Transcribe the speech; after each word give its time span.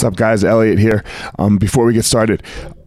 What's 0.00 0.14
up, 0.14 0.16
guys? 0.16 0.44
Elliot 0.44 0.78
here. 0.78 1.04
Um, 1.38 1.58
before 1.58 1.84
we 1.84 1.92
get 1.92 2.06
started, 2.06 2.42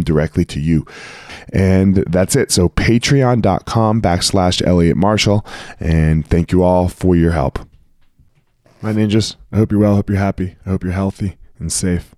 directly 0.00 0.46
to 0.46 0.60
you. 0.60 0.86
And 1.52 1.96
that's 1.96 2.34
it. 2.34 2.50
So 2.50 2.70
patreon.com 2.70 4.00
backslash 4.00 4.66
elliot 4.66 4.96
marshall. 4.96 5.44
And 5.78 6.26
thank 6.26 6.52
you 6.52 6.62
all 6.62 6.88
for 6.88 7.14
your 7.14 7.32
help. 7.32 7.58
My 8.80 8.92
ninjas. 8.92 9.36
I 9.52 9.58
hope 9.58 9.70
you're 9.70 9.80
well. 9.80 9.92
I 9.92 9.96
hope 9.96 10.08
you're 10.08 10.18
happy. 10.18 10.56
I 10.64 10.70
hope 10.70 10.82
you're 10.82 10.92
healthy 10.92 11.36
and 11.58 11.70
safe. 11.70 12.14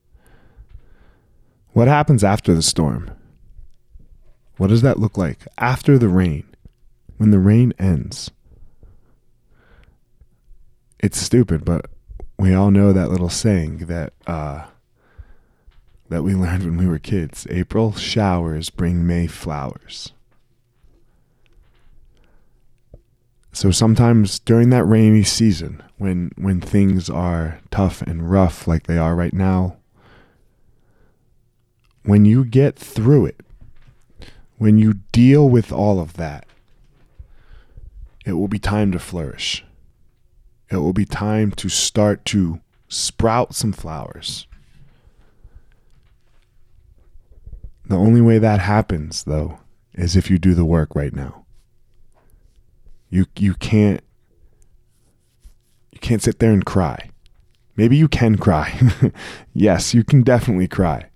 What 1.73 1.89
happens 1.89 2.23
after 2.23 2.55
the 2.55 2.63
storm? 2.63 3.11
What 4.57 4.69
does 4.69 4.83
that 4.83 5.01
look 5.01 5.19
like 5.19 5.41
after 5.59 5.99
the 5.99 6.09
rain? 6.09 6.45
When 7.17 7.33
the 7.33 7.41
rain 7.41 7.75
ends? 7.79 8.31
It's 11.01 11.19
stupid, 11.19 11.65
but 11.65 11.87
we 12.39 12.55
all 12.55 12.71
know 12.71 12.93
that 12.93 13.11
little 13.11 13.29
saying 13.29 13.87
that 13.87 14.13
uh, 14.27 14.65
that 16.09 16.23
we 16.23 16.35
learned 16.35 16.65
when 16.65 16.77
we 16.77 16.87
were 16.87 16.99
kids. 16.99 17.47
April 17.51 17.93
showers 17.93 18.71
bring 18.71 19.07
May 19.07 19.27
flowers. 19.27 20.13
So 23.53 23.71
sometimes 23.71 24.41
during 24.41 24.71
that 24.71 24.85
rainy 24.85 25.23
season, 25.23 25.83
when 25.97 26.33
when 26.37 26.61
things 26.61 27.09
are 27.09 27.61
tough 27.71 28.03
and 28.03 28.31
rough 28.31 28.67
like 28.67 28.87
they 28.87 28.99
are 28.99 29.15
right 29.15 29.33
now, 29.33 29.77
when 32.03 32.25
you 32.25 32.45
get 32.45 32.77
through 32.77 33.27
it, 33.27 33.41
when 34.59 34.77
you 34.77 34.95
deal 35.13 35.49
with 35.49 35.73
all 35.73 36.01
of 36.01 36.15
that, 36.15 36.47
it 38.27 38.33
will 38.33 38.49
be 38.49 38.59
time 38.59 38.91
to 38.91 38.99
flourish 38.99 39.65
it 40.71 40.79
will 40.79 40.93
be 40.93 41.05
time 41.05 41.53
to 41.53 41.69
start 41.69 42.25
to 42.27 42.61
sprout 42.89 43.55
some 43.55 43.73
flowers. 43.73 44.47
The 47.87 47.97
only 47.97 48.21
way 48.21 48.39
that 48.39 48.61
happens, 48.61 49.25
though, 49.25 49.59
is 49.93 50.17
if 50.17 50.31
you 50.31 50.39
do 50.39 50.55
the 50.55 50.65
work 50.65 50.95
right 50.95 51.15
now. 51.15 51.45
You 53.11 53.27
you 53.39 53.55
can't 53.55 54.03
you 55.93 56.01
can't 56.01 56.23
sit 56.23 56.39
there 56.41 56.53
and 56.53 56.65
cry. 56.65 57.11
Maybe 57.77 57.97
you 57.97 58.09
can 58.09 58.37
cry. 58.37 58.79
yes, 59.55 59.95
you 59.95 60.05
can 60.05 60.23
definitely 60.23 60.69
cry. 60.69 61.11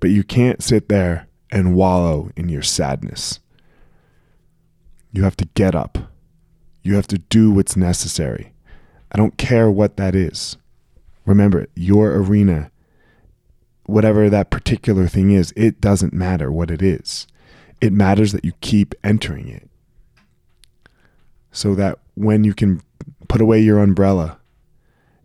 But 0.00 0.10
you 0.10 0.22
can't 0.22 0.62
sit 0.62 0.88
there 0.88 1.28
and 1.50 1.74
wallow 1.74 2.30
in 2.36 2.48
your 2.48 2.62
sadness. 2.62 3.40
You 5.12 5.24
have 5.24 5.36
to 5.36 5.48
get 5.54 5.74
up. 5.74 5.98
You 6.82 6.94
have 6.94 7.06
to 7.08 7.18
do 7.18 7.50
what's 7.50 7.76
necessary. 7.76 8.52
I 9.10 9.16
don't 9.16 9.38
care 9.38 9.70
what 9.70 9.96
that 9.96 10.14
is. 10.14 10.56
Remember, 11.24 11.66
your 11.74 12.14
arena, 12.14 12.70
whatever 13.88 14.28
that 14.28 14.50
particular 14.50 15.08
thing 15.08 15.30
is, 15.30 15.50
it 15.56 15.80
doesn't 15.80 16.12
matter 16.12 16.52
what 16.52 16.70
it 16.70 16.82
is. 16.82 17.26
It 17.80 17.90
matters 17.90 18.32
that 18.32 18.44
you 18.44 18.52
keep 18.60 18.94
entering 19.02 19.48
it. 19.48 19.66
So 21.52 21.74
that 21.74 21.98
when 22.14 22.44
you 22.44 22.52
can 22.52 22.82
put 23.28 23.40
away 23.40 23.60
your 23.60 23.78
umbrella 23.78 24.38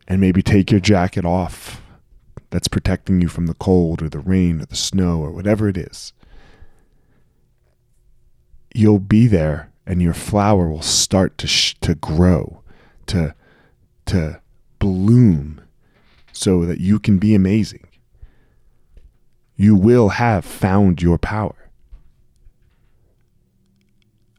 and 0.08 0.18
maybe 0.18 0.42
take 0.42 0.70
your 0.70 0.80
jacket 0.80 1.26
off 1.26 1.82
that's 2.48 2.66
protecting 2.66 3.20
you 3.20 3.28
from 3.28 3.48
the 3.48 3.54
cold 3.54 4.00
or 4.00 4.08
the 4.08 4.18
rain 4.18 4.62
or 4.62 4.64
the 4.64 4.76
snow 4.76 5.18
or 5.18 5.30
whatever 5.30 5.68
it 5.68 5.76
is, 5.76 6.14
you'll 8.74 8.98
be 8.98 9.26
there 9.26 9.70
and 9.86 10.00
your 10.00 10.14
flower 10.14 10.70
will 10.70 10.80
start 10.80 11.36
to 11.36 11.46
sh- 11.46 11.74
to 11.82 11.94
grow, 11.94 12.62
to 13.08 13.34
to 14.06 14.40
bloom 14.78 15.60
so 16.32 16.64
that 16.64 16.80
you 16.80 16.98
can 16.98 17.18
be 17.18 17.34
amazing. 17.34 17.86
You 19.56 19.76
will 19.76 20.10
have 20.10 20.44
found 20.44 21.00
your 21.00 21.18
power. 21.18 21.70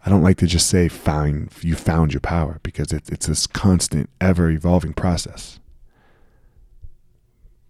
I 0.05 0.09
don't 0.09 0.21
like 0.21 0.37
to 0.37 0.47
just 0.47 0.67
say 0.67 0.87
find 0.87 1.49
you 1.61 1.75
found 1.75 2.13
your 2.13 2.21
power 2.21 2.59
because 2.61 2.91
it, 2.91 3.09
it's 3.09 3.25
this 3.25 3.47
constant, 3.47 4.09
ever 4.21 4.49
evolving 4.51 4.93
process. 4.93 5.59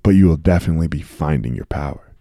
But 0.03 0.11
you 0.11 0.27
will 0.27 0.37
definitely 0.37 0.87
be 0.87 1.01
finding 1.01 1.55
your 1.55 1.65
power. 1.65 2.14